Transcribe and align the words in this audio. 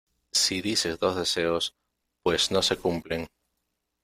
si 0.33 0.63
dices 0.63 0.97
dos 0.97 1.15
deseos, 1.15 1.75
pues 2.23 2.49
no 2.49 2.63
se 2.63 2.75
cumplen. 2.75 3.27